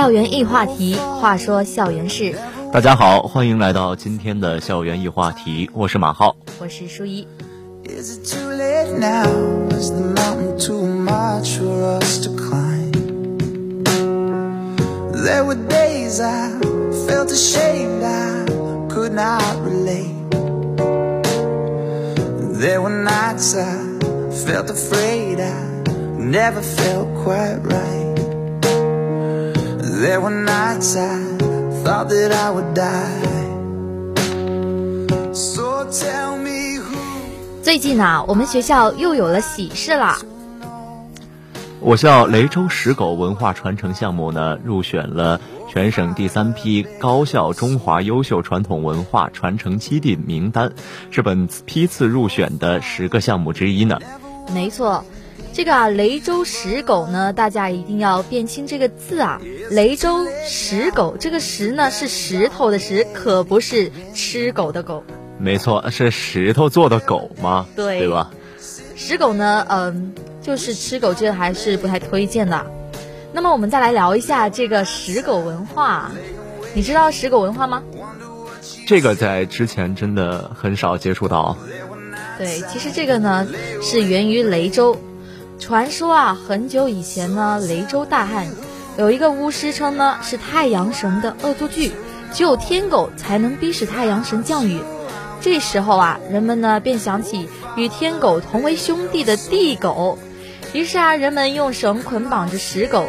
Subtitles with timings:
[0.00, 2.34] 校园易话题，话说校园事。
[2.72, 7.28] 大家好，欢迎来到今天的校园易话题，我是马浩，我是舒一。
[15.22, 16.50] There were days I
[17.06, 18.46] felt ashamed I
[18.88, 20.14] could not relate.
[22.58, 23.66] There were nights I
[24.30, 25.52] felt afraid I
[26.16, 28.09] never felt quite right.
[30.00, 31.20] There were nights I
[31.84, 33.20] thought that I would die.
[35.34, 36.96] So tell me who.
[37.62, 40.16] 最近啊，我们学校又有了喜事啦。
[41.80, 50.72] 我校雷州石狗文化传承项目呢，入选了全省第三批高校中华优秀传统文化传承基地名单，
[51.10, 53.98] 是本批次入选的十个项目之一呢。
[54.54, 55.04] 没错，
[55.52, 59.40] 这个啊，雷州石狗呢，大家一定要辨清这个字啊。
[59.70, 65.04] 雷州石狗，这个石呢是石头的石，可不是吃狗的狗。
[65.38, 67.66] 没错，是石头做的狗吗？
[67.74, 68.30] 对对吧？
[68.96, 72.64] 石狗呢，嗯，就是吃狗，这个还是不太推荐的。
[73.32, 76.10] 那么我们再来聊一下这个石狗文化，
[76.74, 77.82] 你知道石狗文化吗？
[78.86, 81.56] 这个在之前真的很少接触到。
[82.38, 83.46] 对，其实这个呢
[83.82, 84.96] 是源于雷州。
[85.60, 88.48] 传说啊，很久以前呢，雷州大旱，
[88.96, 91.92] 有一个巫师称呢是太阳神的恶作剧，
[92.32, 94.80] 只有天狗才能逼使太阳神降雨。
[95.40, 100.18] 这时候啊，人们呢便想起与天狗同为兄弟的地狗，
[100.72, 103.04] 于是啊，人们用绳捆绑着石狗，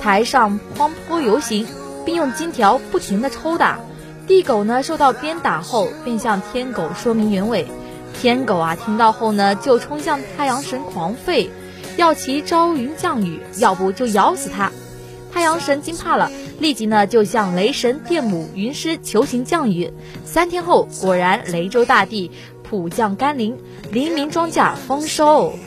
[0.00, 1.66] 抬上荒坡游行，
[2.04, 3.78] 并用金条不停地抽打。
[4.26, 7.66] 地狗呢受到鞭打后，便向天狗说明原委。
[8.20, 11.48] 天狗啊，听到后呢，就冲向太阳神狂吠，
[11.96, 14.70] 要其招云降雨，要不就咬死他。
[15.32, 19.92] 太阳神惊怕了，立即呢就向雷神、电母、云师求情降雨。
[20.24, 22.30] 三天后，果然雷州大地
[22.62, 23.58] 普降甘霖，
[23.90, 25.58] 黎民庄稼丰收。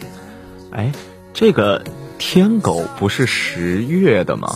[0.72, 0.92] 哎，
[1.34, 1.84] 这个
[2.18, 4.56] 天狗不是十月的吗？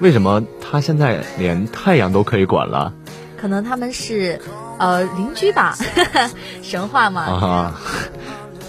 [0.00, 2.92] 为什么它现在连太阳都可以管了？
[3.40, 4.40] 可能他们是，
[4.78, 5.76] 呃，邻居吧，
[6.62, 7.22] 神话嘛。
[7.22, 7.80] 啊，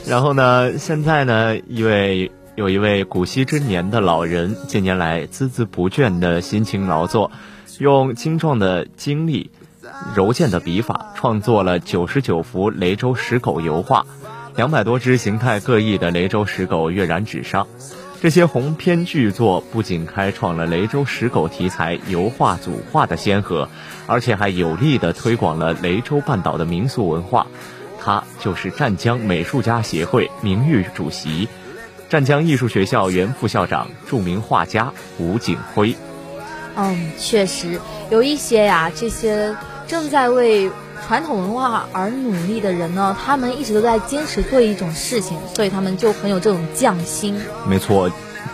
[0.05, 7.31] 然后呢，现在呢，一位有一位古稀之年的老人，近年来孜孜不倦的辛勤劳作，
[7.79, 9.49] 用精壮的精力、
[10.13, 14.05] 柔健的笔法，创作了九十九幅雷州石狗油画，
[14.55, 17.67] 两百多只形态各异的雷州石狗跃然纸上。
[18.21, 23.69] 这些鸿篇巨作不仅开创了雷州石狗题材油画组画的先河，
[24.05, 27.47] 而且还有力地推广了雷州半岛的民俗文化。
[28.03, 31.47] 他就是湛江美术家协会名誉主席、
[32.09, 35.95] 湛江艺术学校原副校长、著名画家吴景辉。
[36.75, 39.55] 嗯，确实有一些呀，这些
[39.87, 40.69] 正在为
[41.05, 47.39] 传统文化而努力的人呢，他们一直都在坚持做一种事情，所以他们就很有这种匠心。
[47.67, 48.11] 没错，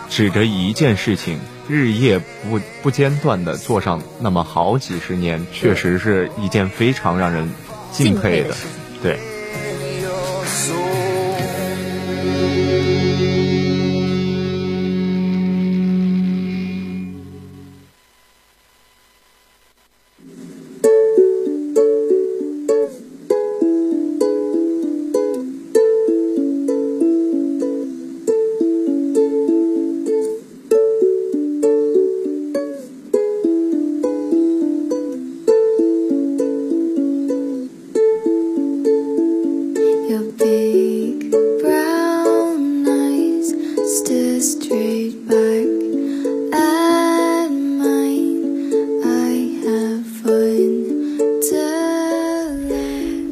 [0.08, 7.50] 指着一件事情，日夜不不间断的做上那么好几十年，确实是一件非常让人
[7.90, 8.66] 敬佩的佩的事。
[9.02, 9.18] 对。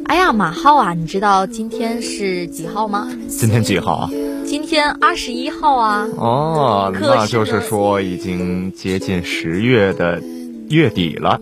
[0.06, 3.08] 哎呀，马浩啊，你知道今天是几号吗？
[3.28, 4.10] 今天几号啊？
[4.46, 6.08] 今天二十一号啊。
[6.16, 10.22] 哦，那就是说已经接近十月的
[10.70, 11.38] 月底了。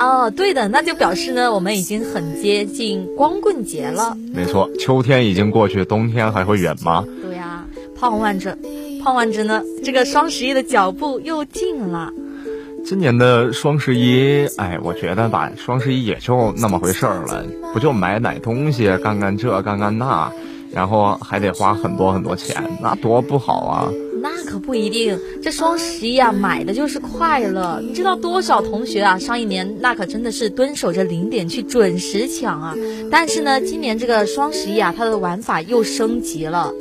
[0.00, 4.16] 哦，对的，那就表示呢，我们已经很接近光棍节了。
[4.32, 7.04] 没错，秋天已经过去，冬天还会远吗？
[7.22, 8.58] 对呀、胖万着，
[9.02, 12.12] 盼望着呢，这个双十一的脚步又近了。
[12.84, 20.30] 今年的双十一，哎，我觉得吧，双十一也就那么回事儿了，不就买买东西，干干这，干干那，
[20.72, 23.88] 然后还得花很多很多钱，那多不好啊！
[24.22, 27.80] 那可不一定，这双十一啊，买的就是快乐。
[27.82, 32.74] 你知道多少同学啊，上一年那可真的是蹲守着零点去准时抢啊。
[33.10, 36.72] 但是呢，今年这个双十一啊，它的玩法又升级了。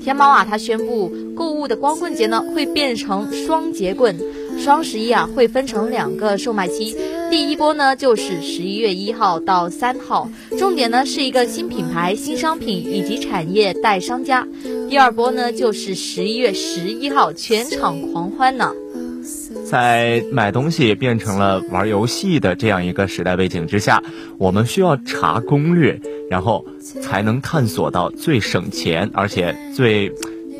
[0.00, 4.18] 天猫啊，它宣布购物的光棍节呢会变成双节棍，
[4.58, 6.96] 双十一啊会分成两个售卖期，
[7.30, 14.42] 第一波呢就是十一月一号到三号，重点呢是一个新品牌、新商品以及产业带商家；
[14.88, 18.72] 第二波呢就是十一月十一号，全场狂欢呢。
[19.66, 24.02] 在买东西变成了玩游戏的这样一个时代背景之下，
[24.38, 26.64] 我们需要查攻略，然后
[27.02, 30.10] 才能探索到最省钱而且最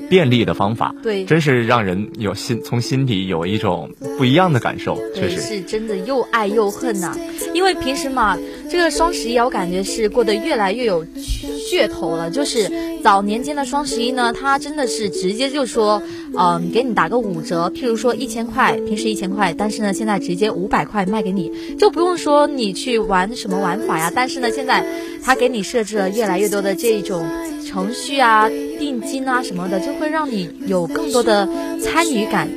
[0.08, 0.92] 便利的方法。
[1.00, 3.88] 对真是让人有心从心底有一种
[4.18, 5.40] 不一样的感受，确，实。
[5.40, 7.16] 是真的又爱又恨呐、
[7.54, 8.36] 因为平时嘛，
[8.70, 12.30] 这个双十一啊，我感觉是过得越来越有噱头了。
[12.30, 12.70] 就是
[13.02, 16.00] 早年间的双十一呢，它真的是直接就说，
[16.38, 24.12] 嗯、给你打个五折，譬如说一千块，平时一千块，但是呢，现在直接五百块卖给你，就不用说你去玩什么玩法呀。
[24.14, 24.86] 但是呢，现在
[25.20, 27.26] 它给你设置了越来越多的这种
[27.66, 31.48] 程序啊、定金啊什么的，就会让你有更多的
[31.82, 32.48] 参与感，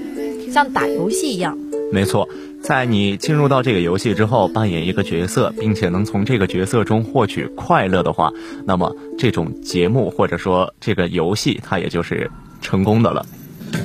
[0.52, 1.58] 像打游戏一样。
[1.92, 2.30] 没错，
[2.64, 8.32] 在你进入到这个游戏之后，扮演一个角色，并且能从这个角色中获取快乐的话，
[8.66, 12.32] 那么这种节目或者说这个游戏，它也就是
[12.62, 13.26] 成功的了。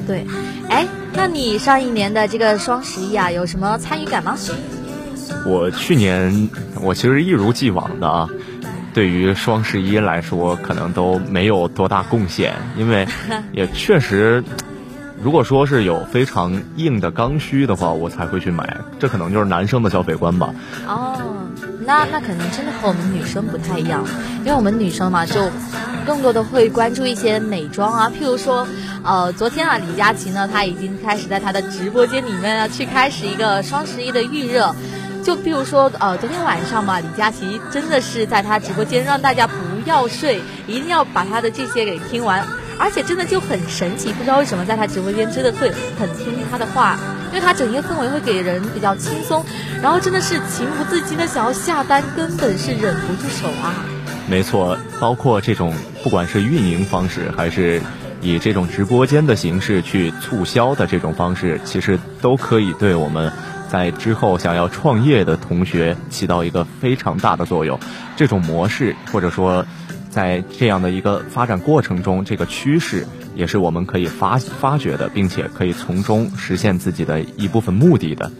[0.06, 0.24] 对，
[0.68, 4.36] 哎，那你上一年的这个双十一啊，有什么参与感吗？
[5.44, 6.48] 我去年
[6.80, 8.28] 我其实一如既往的啊，
[8.94, 13.06] 对于双十一来说，可能都没有多大贡献，因为
[13.52, 14.44] 也确实，
[15.20, 18.76] 如果说是有非常硬的刚需的话，我才会去买。
[18.98, 20.54] 这可能就是男生的消费观吧。
[20.86, 21.16] 哦，
[21.84, 24.04] 那那可能真的和我们女生不太一样，
[24.40, 25.50] 因为我们女生嘛，就
[26.06, 28.66] 更多的会关注一些美妆啊，譬如说，
[29.02, 34.74] 呃，昨天啊，李佳琦呢，他已经开始在他的直播间里面啊，去开始一个双十一的预热。
[35.24, 39.54] 就比如说，呃，昨天晚上嘛，李佳琦真的是在他直播间让大家不
[39.84, 42.46] 要睡，一定要把他的这些给听完，
[42.78, 46.96] 而且真的就很神奇，不知道为什么在他直播间真的会很听他的话，
[47.28, 49.44] 因为他整个氛围会给人比较轻松，
[49.82, 53.74] 然后真的是情不自禁的想要下单，根本是忍不住手啊。
[54.28, 57.80] 没错，包括这种不管是运营方式，还是
[58.20, 63.32] 以这种直播间的形式去促销的这种方式，其实都可以对我们
[63.70, 67.80] 在之后想要创业的同学起到一个非常大的作用。
[68.16, 69.64] 这种模式，或者说
[70.10, 78.30] 在这样的一个发展过程中，这个趋势也是我们可以发发掘的，并且可以从中实现自己的一部分目的的。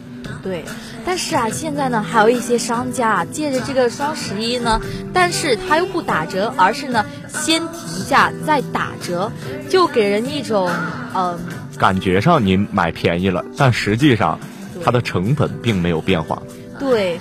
[0.43, 0.63] 对，
[1.05, 4.79] 但是啊，现在呢，还有一些商家啊，借着这个双十一呢，
[5.11, 9.31] 但是他又不打折，而是呢先提价再打折，
[9.69, 10.69] 就给人一种
[11.15, 11.39] 嗯、
[11.77, 14.39] 感觉上你买便宜了，但实际上
[14.83, 16.41] 它的成本并没有变化。
[16.79, 17.19] 对，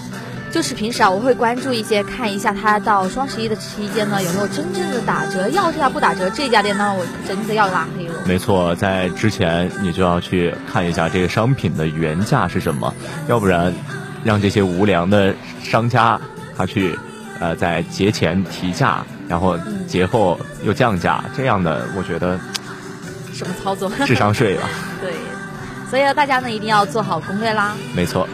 [0.50, 5.48] 就是平时啊，我会关注一些，看一下它到双十一的期间呢有没有真正的打折。
[5.50, 8.14] 要是它不打折，这家店呢我真的要拉黑了。
[8.24, 12.92] 没错，在之前你就要去看一下这个商品的原价是什么，
[13.28, 13.72] 要不然
[14.24, 16.18] 让这些无良的商家
[16.56, 16.98] 他去
[17.40, 19.56] 呃在节前提价，然后
[19.86, 22.40] 节后又降价，这样的我觉得
[23.34, 23.90] 什么操作？
[24.06, 24.68] 智商税吧。
[25.00, 25.12] 对，
[25.90, 27.76] 所以呢，大家呢一定要做好攻略啦。
[27.94, 28.26] 没错。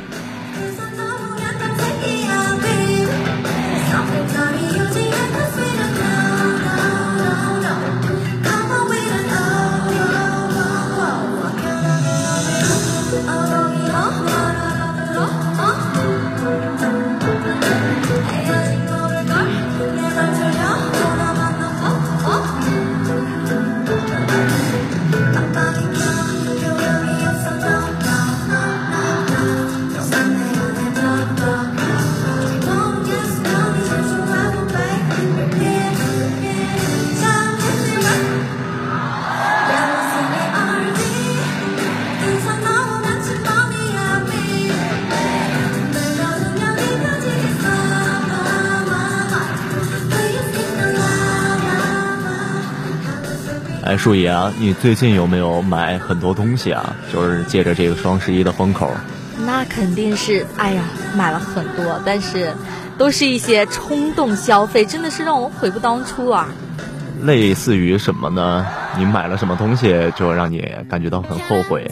[53.94, 56.96] 哎，树爷啊，你最近有没有买很多东西啊？
[57.12, 58.90] 就是借着这个双十一的风口。
[59.46, 60.82] 那肯定是，哎呀，
[61.14, 62.52] 买了很多，但是
[62.98, 66.48] 都是一些冲动消费，真的是让我悔不当初啊。
[67.22, 68.66] 类似于什么呢？
[68.98, 71.88] 你买了什么东西就让你感觉到很后悔？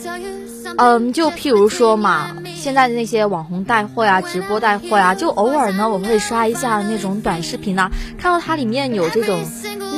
[0.78, 9.38] 嗯，就譬如说嘛，现在的那些网红带货呀、直播带货呀，就偶尔呢，我会刷一下那种短视频呐、看到它里面有这种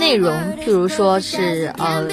[0.05, 2.07] 内容，譬如说是呃。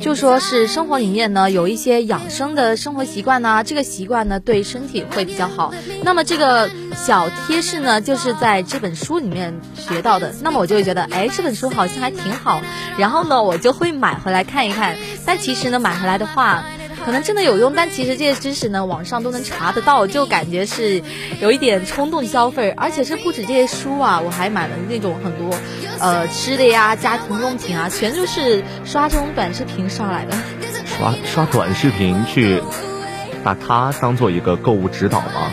[0.00, 5.74] 就说是生活里面呢有一些养生的生活习惯呢，这个习惯呢对身体会比较好。
[6.04, 10.32] 那么这个小贴士呢，就是在这本书里面学到的。
[10.40, 12.62] 那么我就会觉得，哎，这本书好像还挺好。
[12.96, 14.96] 然后呢，我就会买回来看一看。
[15.26, 16.64] 但其实呢，买回来的话，
[17.08, 21.02] 可可能真的有用，但其实这些知识呢，网上都能查得到，就感觉是
[21.40, 25.58] 有一点冲动消费，而且是不止这些书啊，我还买了那种很多，
[26.00, 30.36] 呃，吃的呀、家庭用品啊，全都是刷这种短视频上来的。
[30.84, 32.62] 刷刷短视频去
[33.42, 35.50] 把它当做一个购物指导吗？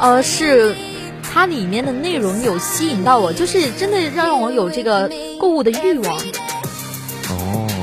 [0.00, 0.74] 呃，是
[1.22, 6.18] 它里面的内容有吸引到我，就是真的让我有这个购物的欲望。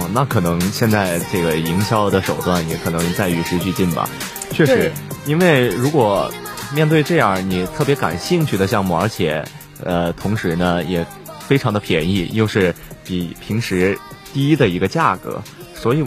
[0.08, 4.10] 哦，那可能现在这个营销的手段也可能在与时俱进吧。
[4.52, 4.92] 确实，
[5.26, 6.32] 因为如果
[6.74, 9.44] 面对这样你特别感兴趣的项目，而且
[9.84, 11.06] 呃同时呢也
[11.48, 12.74] 非常的便宜，又是
[13.04, 13.98] 比平时
[14.34, 15.42] 低的一个价格，
[15.76, 16.04] 所以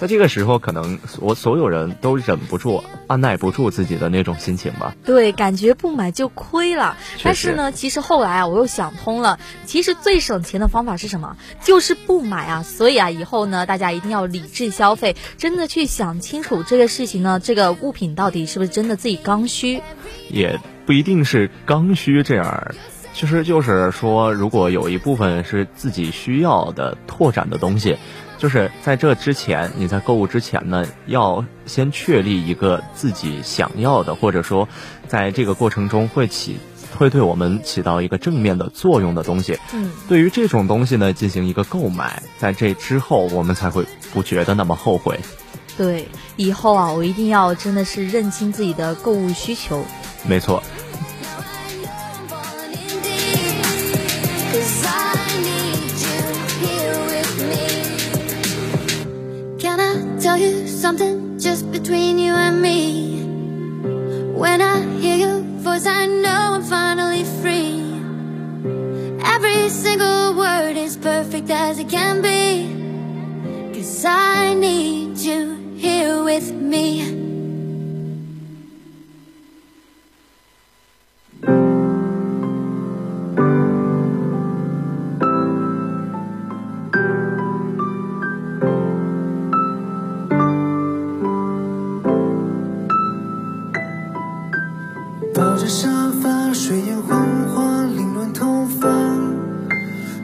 [0.00, 4.94] 在这个时候，可能我所有人都忍不住、按耐不住自己的那种心情吧。
[5.04, 6.96] 对，感觉不买就亏了。
[7.22, 11.36] 但是呢，其实后来啊，我又想通了，其实最省钱的方法是什么？
[11.62, 12.62] 就是不买啊。
[12.62, 19.82] 所以啊，以后呢，大家一定要理智消费，真的去想清楚这个事情呢，这个物品到底是不是真的自己刚需。
[20.30, 22.72] 也不一定是刚需这样，
[23.12, 27.98] 其实就是说，如果有一部分是自己需要的拓展的东西，
[28.40, 34.66] 就是在这之前，你在购物之前呢，要先确立一个自己想要的，或者说
[35.06, 36.58] 在这个过程中会起
[36.98, 39.58] 会对我们起到一个正面的作用的东西。
[39.74, 45.20] 嗯，对于这种东西呢，进行一个购买，在这之后，我们才会不觉得那么后悔。
[45.76, 49.84] 对，以后啊，我一定要真的是认清自己的购物需求。
[50.26, 50.62] 没错，
[60.90, 63.22] something just between you and me?
[64.34, 67.78] When I hear your voice, I know I'm finally free.
[69.24, 72.42] Every single word is perfect as it can be.
[73.72, 77.19] Cause I need you here with me.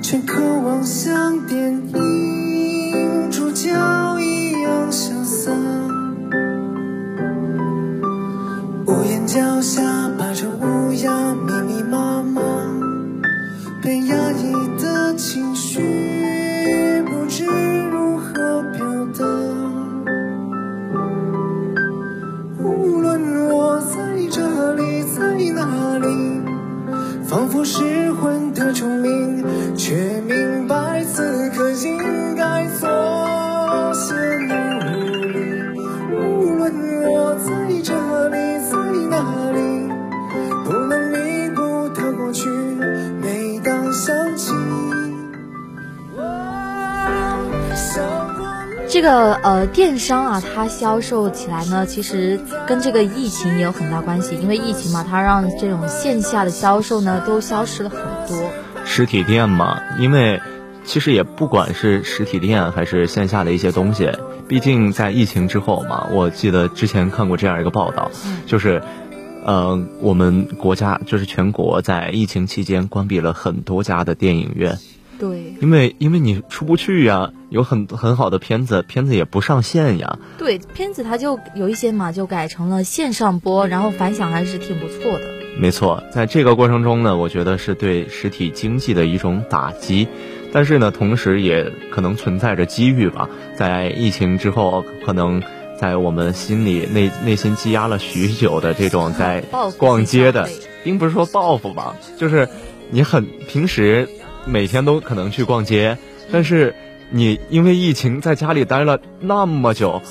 [0.08, 3.70] 却渴望像电影主角
[4.20, 5.50] 一样潇洒。
[8.86, 10.05] 屋檐脚下
[49.06, 54.34] 个呃电商啊，它销售起来呢，其实跟这个疫情也有很大关系。
[54.34, 58.50] 因为疫情嘛，它让这种线下的销售呢都消失了很多。
[58.84, 60.40] 实体店嘛，因为
[60.84, 64.10] 其实也不管是实体店还是线下的一些东西，
[64.48, 68.10] 毕竟在疫情之后嘛，我记得之前看过这样一个报道，
[68.46, 68.82] 就是，
[69.44, 74.78] 呃，我们国家就是全国在疫情期间关闭了很多家的电影院，
[75.18, 85.24] 对因为因为你出不去呀，有很很好的片子，片子也不上线呀，对，片子它就有一些嘛，就改成了线上播，然后反响还是挺不错的。
[85.58, 90.06] 没错，在这个过程中呢，我觉得是对实体经济的一种打击，
[90.52, 93.28] 但是呢，同时也可能存在着机遇吧。
[93.56, 95.42] 在疫情之后，可能
[95.78, 99.42] 在我们心里内 内心积压了许久的这种在
[99.78, 100.46] 逛街的
[100.84, 102.46] 并不是说报复吧，就是
[102.90, 104.06] 你很平时
[104.46, 105.98] 每天都可能去逛街，
[106.32, 106.74] 但是
[107.10, 110.02] 你因为疫情在家里待了那么久。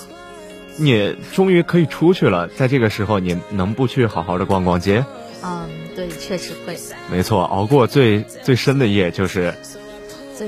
[0.78, 5.06] 你终于可以出去了，在这个时候，你能不去好好的逛逛街？
[5.42, 6.78] 嗯，对，确实会。
[7.10, 9.54] 没错，熬过最最深的夜，就是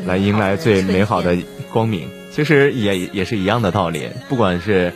[0.05, 1.37] 来迎来最美好的
[1.71, 2.09] 光明。
[2.33, 4.91] 其实也也是一样的道理，不管是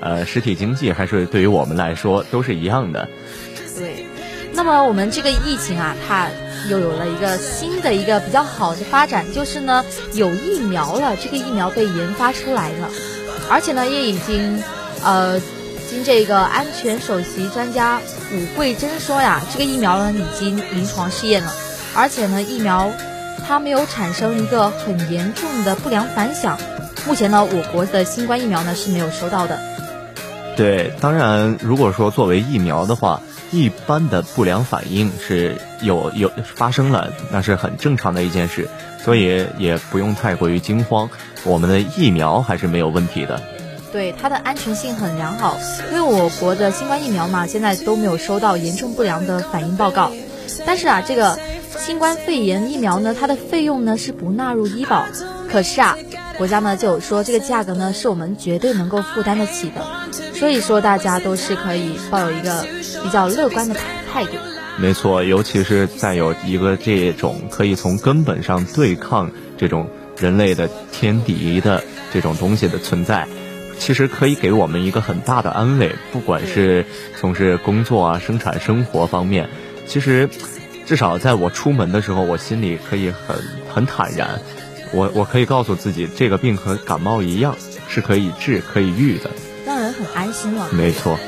[0.00, 3.08] 呃实体经济，还是对于我们来说，都是一样的。
[3.78, 4.04] 对。
[4.54, 6.28] 那么我们这个疫情啊，它
[6.70, 12.88] 又有了一个新的一个比较好的发展，就是呢有疫苗了，这个疫苗被研发出来了，
[13.50, 14.62] 而且呢也已经
[15.02, 15.40] 呃
[15.90, 18.00] 经这个安全首席专家
[18.32, 21.52] 武桂珍说呀，这个疫苗呢已经临床试验了，
[21.94, 22.90] 而且呢疫苗
[23.46, 26.58] 它没有产生一个很严重的不良反响。
[27.04, 29.58] 目前呢，我国的新冠疫苗呢是没有收到的。
[30.56, 33.20] 对，当然，如果说作为疫苗的话，
[33.52, 38.66] 一般的不良反应是有有发生了，那是很正常的一件事，
[39.04, 41.08] 所以也不用太过于惊慌。
[41.44, 43.40] 我们的疫苗还是没有问题的。
[43.92, 45.58] 对它的安全性很良好，
[45.90, 50.10] 因为我国的新冠疫苗嘛，现在都没有收到严重不良的反应报告。
[50.64, 51.38] 但是啊，这个
[51.78, 55.04] 新冠肺炎疫苗呢，它的费用呢是不纳入医保。
[55.50, 55.98] 可是啊，
[56.38, 59.82] 国家呢就说这个价格呢是我们绝对能够负担得起的。
[60.34, 62.66] 所以说大家都是可以抱有一个
[63.02, 63.74] 比较乐观的
[64.12, 64.32] 态度。
[64.78, 69.86] 没错，尤其是在有一个这种可以从根本上对抗这种
[70.18, 73.26] 人类的天敌的这种东西的存在。
[73.78, 76.84] 其实可以给我们一个很大的安慰，不管是
[77.18, 79.48] 从事工作啊、生产生活方面，
[79.88, 80.28] 其实
[80.86, 83.36] 至少在我出门的时候，我心里可以很
[83.72, 84.40] 很坦然。
[84.92, 87.56] 我我可以告诉自己，这个病和感冒一样，
[87.88, 89.30] 是可以治、可以愈的，
[89.66, 90.68] 让人很安心了。
[90.72, 91.18] 没错。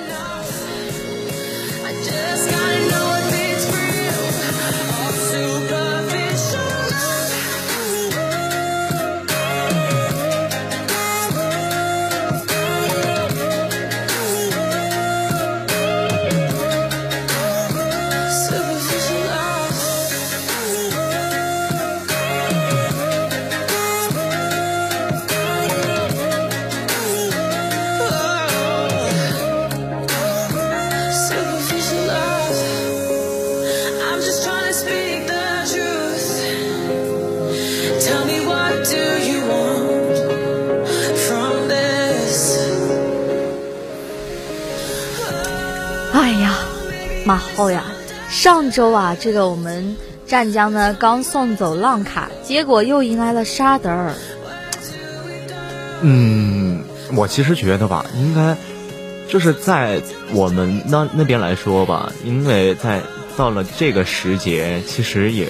[47.35, 47.83] 马后呀，
[48.31, 54.15] 上周啊，这个我们湛江呢刚送走浪卡，结果又迎来了沙德尔。
[56.03, 56.85] 嗯，
[57.17, 58.57] 我其实觉得吧，应该
[59.29, 60.01] 就是在
[60.33, 63.01] 我们那那边来说吧，因为在
[63.37, 65.49] 到了这个时节，其实也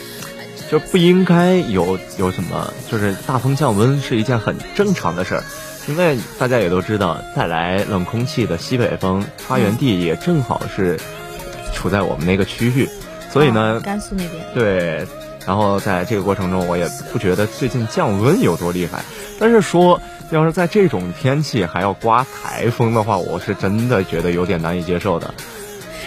[0.70, 5.44] 就不应该有有什么，就是大风降温是一件很正常的事儿，
[5.86, 10.98] 因为大家也都知道，带来冷空气的西北风发源地也正好是。
[11.74, 12.88] 处在我们那个区域，
[13.30, 15.06] 所以呢，甘肃那边对，
[15.46, 19.04] 然后在这个过程中，我也不觉得最近降温有多厉害，
[19.38, 25.34] 但是说要是在这种天气还要刮台风的话，我是真的觉得有点难以接受的。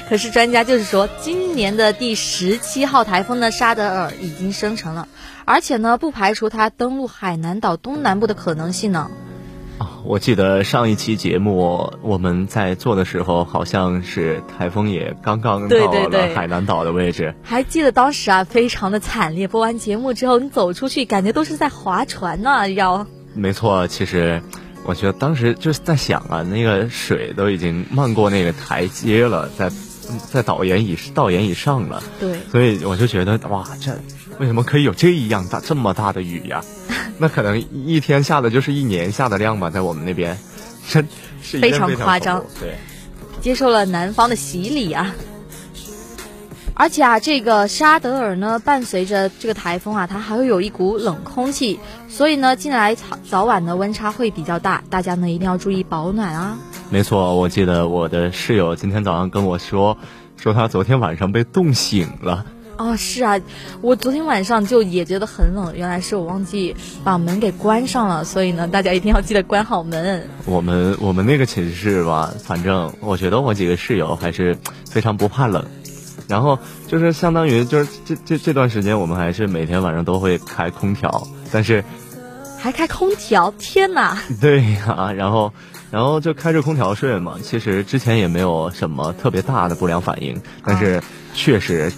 [0.10, 5.06] 可是专家就是说，今年的第十七号台风呢，沙德尔已经生成了，
[5.44, 9.12] 而且呢，不排除它登陆海南岛东南部的可能性呢。
[10.08, 17.36] 啊，我记得上一期节目我们在做的时候，好像是台风也刚刚到了海南岛的位置。
[17.44, 19.48] 还记得当时啊，非常的惨烈。
[19.48, 23.06] 播完节目之后，你走出去，感觉都是在划船呢，要。
[23.34, 24.42] 没错，其实
[24.86, 29.70] 我觉得当时就是在想啊，那个水都已经漫过那个台阶了，在
[30.32, 32.02] 在导演以导演以上了。
[32.20, 32.40] 对。
[32.52, 33.92] 所以我就觉得哇，这
[34.40, 36.62] 为什么可以有这样大这么大的雨呀？
[37.18, 40.38] 那可能一天下的就是一年下的量吧，在我们那边，
[40.88, 41.08] 真
[41.42, 42.46] 是非常夸张。
[42.60, 42.76] 对，
[43.42, 45.16] 接受了南方的洗礼啊！
[46.76, 56.60] 而且啊，这个沙德尔呢，伴随着这个台风啊，它还会有一股冷空气，所以呢，进来早早晚的温差会比较大，大家呢一定要注意保暖啊。
[56.92, 59.98] 没错，我记得我的室友今天早上跟我说，
[60.38, 62.46] 说他昨天晚上被冻醒了。
[62.78, 63.40] 哦，是啊，
[63.82, 70.30] 我昨天晚上就也觉得很冷，原来是我忘记把门给关上了，所以呢，大家一定要记得关好门。
[70.46, 74.56] 我们我们那个寝室吧，反正我觉得我几个室友还是
[74.90, 75.66] 非常不怕冷，
[76.28, 81.84] 然后就是相当于就是这这这段时间，我们还是每天晚上都会开空调，但是
[82.60, 84.18] 还开空调，天哪！
[84.40, 85.52] 对呀，然后
[85.90, 87.38] 然后就开着空调睡嘛。
[87.42, 91.02] 其实之前也没有什么特别大的不良反应，但是
[91.34, 91.92] 确实。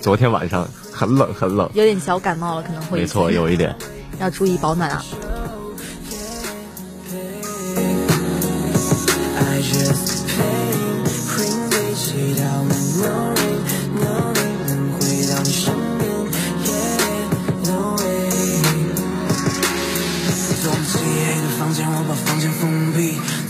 [0.00, 3.00] 昨天晚上很冷，很冷，有点小感冒了，可能会。
[3.00, 3.74] 没错，有一点，
[4.18, 5.04] 要注意保暖啊。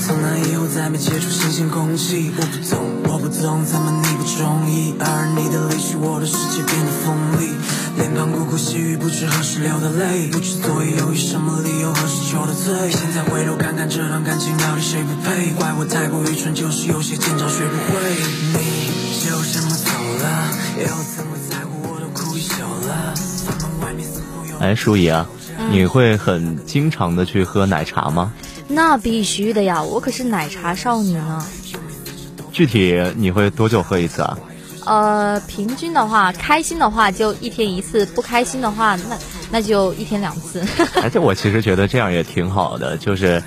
[0.01, 2.98] 从来以后再没接触新鲜空气，我不懂，我
[3.29, 4.95] 不懂，怎么你不中意？
[4.99, 7.53] 而你的离去，我的世界变得锋利。
[7.99, 12.91] 脸庞孤苦细雨，不知何时流的泪，不知所以，什么理由，何时酒的醉？
[12.91, 15.53] 现在回头看看这段感情，到底谁不配？
[15.59, 18.01] 怪我太过愚蠢，就是有些见招学不会。
[18.57, 19.93] 你就这么走
[20.25, 20.49] 了，
[20.81, 23.13] 又怎么在乎我都哭一宿了？
[24.61, 25.29] 哎，舒怡啊，
[25.71, 28.33] 你会很经常的去喝奶茶吗？
[28.69, 31.45] 那必须的呀，我可是奶茶少女呢。
[32.59, 34.37] 具体你会多久喝一次啊？
[34.85, 39.17] 呃，平均的话，开心的话就一天一次，不开心的话，那
[39.53, 40.61] 那就一天两次。
[41.01, 43.41] 而且我其实觉得这样也挺好的，就是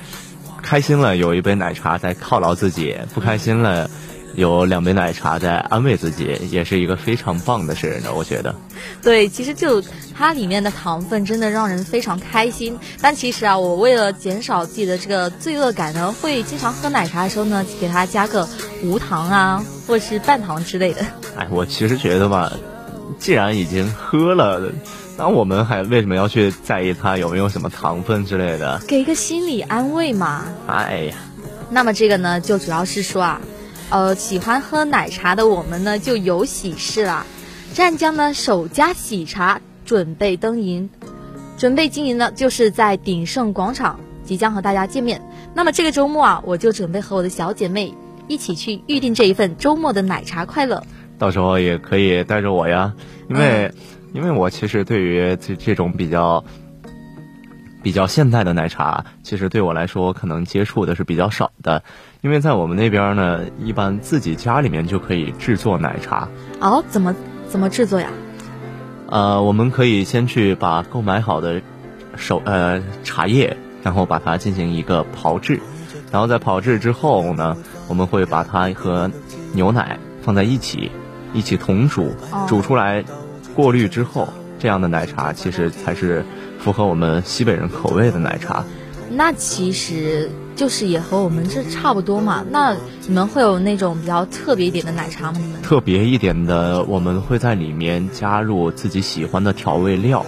[0.61, 3.91] 开心了有一杯奶茶在犒劳自己，不开心了
[4.35, 8.13] 有两杯奶茶在安慰自己，也是一个非常棒的事呢。
[8.15, 8.55] 我觉得。
[9.01, 9.83] 对，其实就
[10.15, 12.77] 它里面的糖分真的让人非常开心。
[13.01, 18.47] 但其实啊，我为了减少自己的这个罪恶感呢，会经常喝奶茶的时候呢，给它加个
[18.83, 21.05] 无糖啊，或者是半糖之类的。
[21.35, 22.53] 哎，我其实觉得吧，
[23.19, 24.71] 既然已经喝了，
[25.17, 28.81] 那我们还为什么要去在意它有没有什么糖分之类的？
[28.87, 30.45] 给一个心理安慰嘛。
[30.67, 31.15] 哎呀，
[31.69, 33.41] 那么这个呢，就主要是说啊，
[33.91, 37.25] 呃，喜欢喝奶茶的我们呢，就有喜事了。
[37.73, 40.89] 湛江呢首家喜茶准备登营，
[41.57, 45.21] 准备经营呢，就是在鼎盛广场即将和大家见面。
[45.53, 47.93] 那么这个周末啊，我就准备和我的小姐妹
[48.29, 50.81] 一起去预定这一份周末的奶茶快乐。
[51.17, 52.93] 到时候也可以带着我呀，
[53.29, 53.73] 因为、嗯
[54.13, 56.43] 因为我其实对于这这种比较
[57.81, 61.81] 比较现代的奶茶，其实对我来说可能接触的是比较少的，
[62.21, 66.29] 因为在我们那边呢，一般自己家里面就可以制作奶茶。
[66.59, 67.15] 哦，怎么
[67.47, 68.09] 怎么制作呀？
[69.07, 71.63] 呃，我们可以先去把购买好的
[72.15, 75.59] 手呃茶叶，然后把它进行一个炮制，
[76.11, 77.57] 然后在炮制之后呢，
[77.87, 79.09] 我们会把它和
[79.53, 80.91] 牛奶放在一起，
[81.33, 83.03] 一起同煮哦，煮出来，
[83.55, 84.29] 过滤之后，
[84.59, 86.23] 这样的奶茶其实才是
[86.59, 88.63] 符合我们西北人口味的奶茶。
[89.13, 92.43] 那其实就是也和我们这差不多嘛。
[92.49, 92.75] 那
[93.07, 95.37] 你们会有那种比较特别一点的奶茶吗？
[95.39, 95.61] 你们？
[95.61, 100.25] 特别一点的，我们会在里面加入自己喜欢的调味料，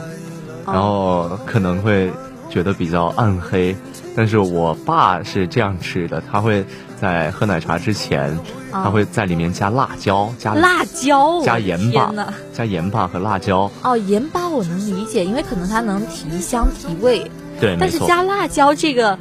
[0.65, 2.11] 然后可能会
[2.49, 3.75] 觉得比较暗黑，
[4.15, 6.65] 但是我爸是这样吃的，他会
[6.99, 8.37] 在喝奶茶之前，
[8.71, 12.13] 他会在里面加辣椒，加辣椒，加盐巴，
[12.53, 17.29] 加盐巴和辣椒，哦，盐巴我能理解，因为可能它能提香提味，
[17.63, 19.17] 对，但是加辣椒这个，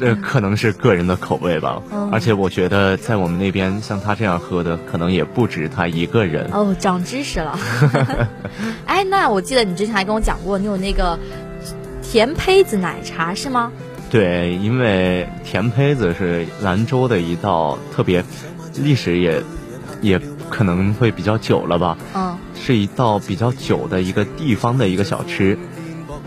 [0.00, 6.50] 这可能是个人的口味吧，嗯而且我觉得在我们那边像他这样喝的，可能也不止他一个人。
[6.52, 7.56] 哦，长知识了。
[8.84, 11.16] 哎，那我记得你之前还跟我讲过，你有那个
[12.02, 13.70] 甜胚子奶茶是吗？
[14.10, 18.24] 对，因为甜胚子是兰州的一道特别，
[18.76, 19.42] 历史也
[20.00, 25.56] 也可能会比较久了吧，嗯，是一道比较久的一个地方的一个小吃，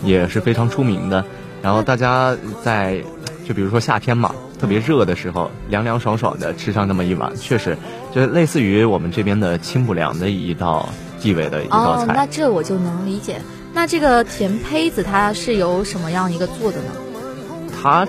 [0.03, 1.25] 也是非常出名的。
[1.61, 3.03] 然后大家在
[3.47, 7.77] 就比如说夏天嘛，特别热的时候，凉凉爽爽的吃上那么一碗，确实
[8.13, 10.89] 就类似于我们这边的清补凉的一道
[11.19, 12.13] 地位的一道哦，菜。
[12.13, 13.41] 那这我就能理解。
[13.73, 16.91] 那这个甜胚子它是由什么样一个做的呢？
[17.81, 18.07] 它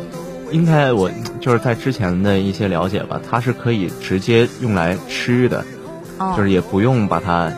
[0.51, 5.65] 应该我就是在之前的一些了解吧，它是可以直接用来吃的，
[6.19, 7.53] 哦，就是也不用把它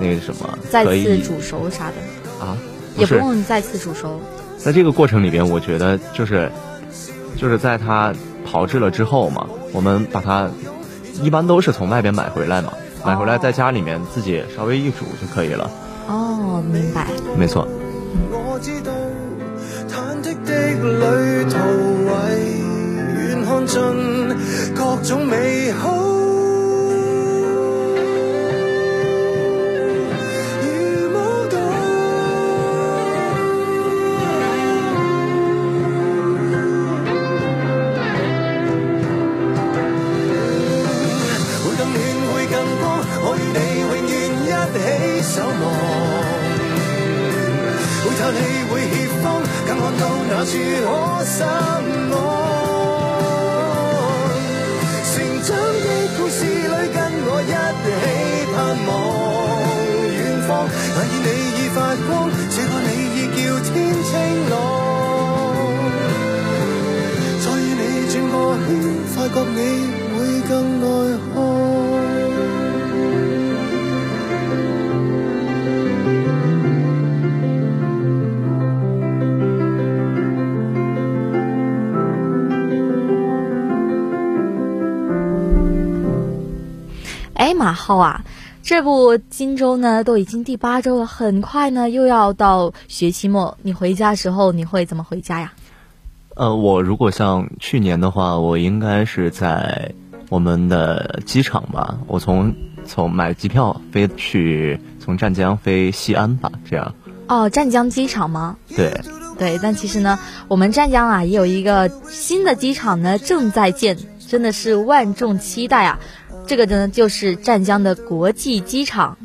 [0.00, 2.56] 那个什么，再次煮熟啥的，啊，
[2.96, 4.20] 也不用再次煮熟。
[4.64, 6.50] 在这个过程里边，我觉得就是
[7.36, 10.48] 就是在它炮制了之后嘛，我们把它
[11.20, 12.72] 一般都是从外边买回来嘛，
[13.04, 15.68] 买回来在家里面自己稍微一煮就可以了。
[16.06, 17.08] 哦，明白。
[17.36, 17.66] 没错，
[18.30, 18.58] 我
[49.66, 50.88] 更看到那處可
[51.24, 52.14] 心安。
[55.12, 56.96] 成長的故事裏，跟
[57.26, 57.86] 我一起
[58.52, 58.54] 盼
[58.86, 58.90] 望
[60.10, 60.50] 遠方。
[60.94, 61.76] 那以你已發
[62.08, 62.10] 光，
[62.50, 63.40] 这个你已叫
[63.72, 63.72] 天
[64.02, 64.10] 清
[64.50, 64.52] 朗。
[67.40, 68.34] 再与你轉個
[68.66, 68.68] 圈，
[69.14, 69.58] 發覺你
[70.16, 70.84] 會更內
[71.34, 71.61] 看。
[87.62, 88.24] 马浩啊，
[88.64, 95.52] 这不荆州呢都已经第八周了，很快呢又要到学期末，你回家时候你会怎么回家呀？
[96.34, 99.92] 呃，我如果像去年的话，我应该是在
[100.28, 102.52] 我们的机场吧，我从
[102.84, 106.92] 从买机票飞去从湛江飞西安吧，这样。
[107.28, 108.56] 哦，湛江机场吗？
[108.74, 109.00] 对，
[109.38, 116.00] 对，但其实呢，我们湛江啊也有一个新的机场呢正在建，真的是万众期待啊！
[116.46, 119.16] 这个呢就是湛江的国际机场。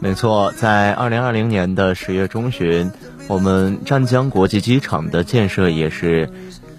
[0.00, 2.90] 没错，在二零二零年的十月中旬，
[3.28, 6.28] 我们湛江国际机场的建设也是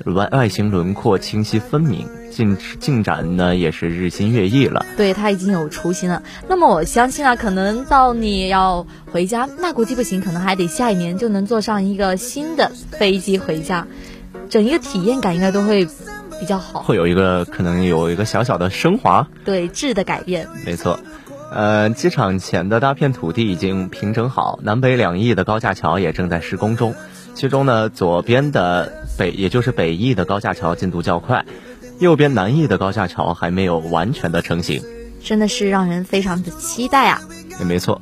[0.06, 2.08] 外外形轮廓清晰分明。
[2.32, 6.22] 进进展呢也是日新月异了，对，它已经有雏形了。
[6.50, 13.88] 那么我相信啊，可能到你要回家，那估计不行，可能还得下一年就能坐上一个新的飞机回家，
[14.50, 15.88] 整一个体验感应该都会
[16.40, 20.48] 比较好，会有一个可能有一个小小的升华，对质的改变。
[20.66, 21.00] 没错，
[21.52, 26.96] 呃，机场前的大片土地已经平整好，南北两翼的高架桥也正在施工中，
[27.34, 31.46] 其中呢左边的北也就是北翼的高架桥进度较快。
[32.00, 34.84] 右边南翼的高架桥还没有完全的成型，
[35.24, 37.22] 真的是让人非常的期待啊！
[37.58, 38.02] 也没错。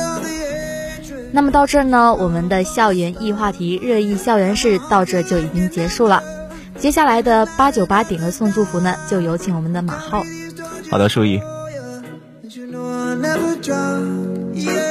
[1.33, 6.21] 那么到这儿呢，我们的校园易话题热议校园事到这就已经结束了。
[6.77, 10.23] 接下来的八九八点歌送祝福呢，就有请我们的马浩。
[10.89, 11.39] 好的，舒怡。
[14.53, 14.90] Yeah.